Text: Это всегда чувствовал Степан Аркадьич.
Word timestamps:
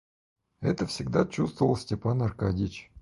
Это 0.61 0.87
всегда 0.87 1.27
чувствовал 1.27 1.75
Степан 1.77 2.23
Аркадьич. 2.23 2.91